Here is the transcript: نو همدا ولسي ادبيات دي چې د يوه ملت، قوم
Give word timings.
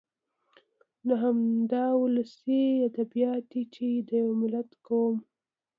نو 1.05 1.13
همدا 1.23 1.83
ولسي 2.03 2.61
ادبيات 2.89 3.41
دي 3.51 3.63
چې 3.75 3.87
د 4.07 4.09
يوه 4.21 4.33
ملت، 4.41 4.69
قوم 4.87 5.17